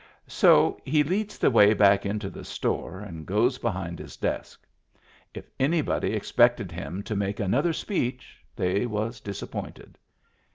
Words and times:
So 0.33 0.81
he 0.83 1.03
leads 1.03 1.37
the 1.37 1.51
way 1.51 1.75
back 1.75 2.07
into 2.07 2.31
the 2.31 2.43
store 2.43 3.01
and 3.01 3.23
goes 3.23 3.59
behind 3.59 3.99
his 3.99 4.17
desk. 4.17 4.65
If 5.31 5.47
anybody 5.59 6.19
e3q)ected 6.19 6.71
him 6.71 7.03
to 7.03 7.15
make 7.15 7.39
another 7.39 7.71
speech 7.71 8.43
they 8.55 8.87
was 8.87 9.19
disappointed. 9.19 9.99